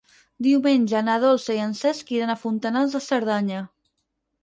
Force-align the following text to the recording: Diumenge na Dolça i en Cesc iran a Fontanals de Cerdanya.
Diumenge 0.45 1.01
na 1.09 1.17
Dolça 1.25 1.59
i 1.59 1.63
en 1.67 1.77
Cesc 1.83 2.11
iran 2.17 2.35
a 2.35 2.39
Fontanals 2.47 2.99
de 2.99 3.07
Cerdanya. 3.13 3.65